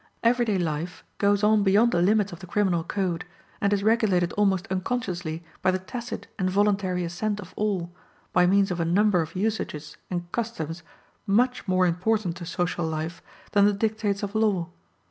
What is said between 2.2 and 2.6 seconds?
of the